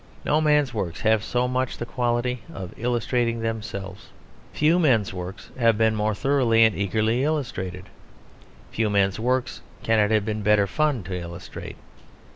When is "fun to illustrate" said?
10.65-11.77